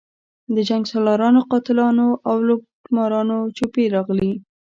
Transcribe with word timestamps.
د 0.55 0.57
جنګسالارانو، 0.69 1.39
قاتلانو 1.51 2.07
او 2.29 2.35
لوټمارانو 2.47 3.37
جوپې 3.57 3.85
راغلي. 3.95 4.31